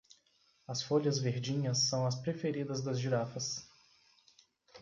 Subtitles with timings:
[0.67, 3.69] As folhas verdinhas são as preferidas das girafas